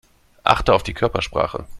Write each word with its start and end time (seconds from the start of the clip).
Achte 0.43 0.73
auf 0.73 0.81
die 0.81 0.95
Körpersprache. 0.95 1.65